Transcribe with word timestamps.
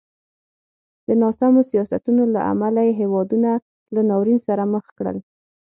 د 1.07 1.09
ناسمو 1.21 1.61
سیاستونو 1.71 2.23
له 2.35 2.41
امله 2.51 2.81
یې 2.87 2.93
هېوادونه 3.01 3.51
له 3.93 4.01
ناورین 4.09 4.39
سره 4.47 4.63
مخ 4.73 4.85
کړل. 4.97 5.17